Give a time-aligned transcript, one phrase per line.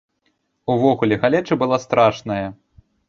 [0.75, 2.53] Увогуле, галеча была страшная.